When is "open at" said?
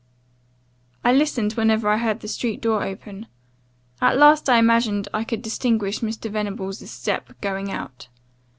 2.81-4.17